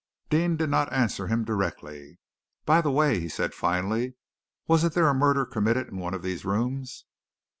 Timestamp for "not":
0.71-0.91